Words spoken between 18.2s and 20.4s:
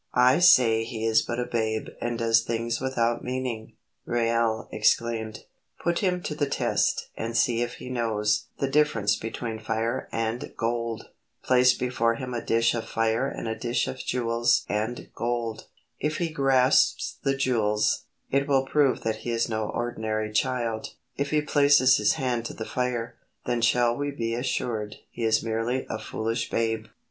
it will prove that he is no ordinary